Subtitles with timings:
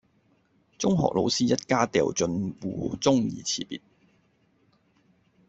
[0.79, 3.81] 中學老師一家掉進湖中而辭別